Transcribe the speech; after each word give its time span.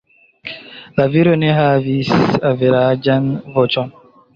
La 1.01 1.05
viro 1.17 1.37
ne 1.43 1.53
havis 1.59 2.13
averaĝan 2.55 3.33
voĉon. 3.61 3.99